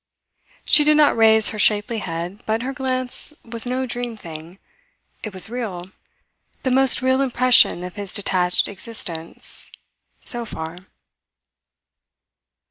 She 0.65 0.83
did 0.83 0.97
not 0.97 1.15
raise 1.15 1.49
her 1.49 1.59
shapely 1.59 1.99
head, 1.99 2.41
but 2.47 2.63
her 2.63 2.73
glance 2.73 3.33
was 3.45 3.67
no 3.67 3.85
dream 3.85 4.17
thing. 4.17 4.57
It 5.21 5.31
was 5.31 5.47
real, 5.47 5.91
the 6.63 6.71
most 6.71 7.03
real 7.03 7.21
impression 7.21 7.83
of 7.83 7.97
his 7.97 8.11
detached 8.11 8.67
existence 8.67 9.69
so 10.25 10.43
far. 10.43 10.87